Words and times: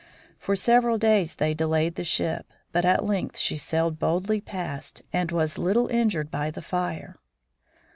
For 0.39 0.55
several 0.55 0.97
days 0.97 1.35
they 1.35 1.53
delayed 1.53 1.93
the 1.93 2.03
ship, 2.03 2.51
but 2.71 2.85
at 2.85 3.05
length 3.05 3.37
she 3.37 3.55
sailed 3.55 3.99
boldly 3.99 4.41
past, 4.41 5.03
and 5.13 5.31
was 5.31 5.57
but 5.57 5.61
little 5.61 5.85
injured 5.89 6.31
by 6.31 6.49
the 6.49 6.63
fire. 6.63 7.17